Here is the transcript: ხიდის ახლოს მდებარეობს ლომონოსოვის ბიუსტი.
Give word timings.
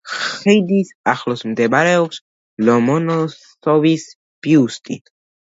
ხიდის 0.19 0.87
ახლოს 1.11 1.45
მდებარეობს 1.49 2.21
ლომონოსოვის 2.69 4.09
ბიუსტი. 4.49 5.01